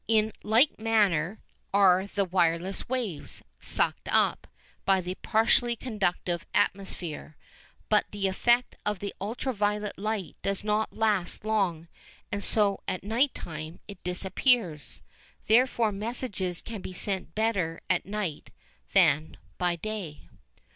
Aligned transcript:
In 0.07 0.33
like 0.41 0.79
manner 0.79 1.37
are 1.71 2.07
the 2.07 2.25
wireless 2.25 2.89
waves 2.89 3.43
"sucked 3.59 4.07
up" 4.07 4.47
by 4.83 4.99
the 4.99 5.13
partially 5.13 5.75
conductive 5.75 6.43
atmosphere. 6.55 7.37
But 7.87 8.05
the 8.09 8.27
effect 8.27 8.75
of 8.83 8.97
the 8.97 9.13
ultra 9.21 9.53
violet 9.53 9.99
light 9.99 10.37
does 10.41 10.63
not 10.63 10.91
last 10.97 11.45
long, 11.45 11.87
and 12.31 12.43
so, 12.43 12.81
at 12.87 13.03
night 13.03 13.35
time, 13.35 13.79
it 13.87 14.03
disappears. 14.03 15.03
Therefore 15.45 15.91
messages 15.91 16.63
can 16.63 16.81
be 16.81 16.93
sent 16.93 17.35
better 17.35 17.79
at 17.87 18.03
night 18.03 18.49
than 18.93 19.37
by 19.59 19.75
day. 19.75 20.27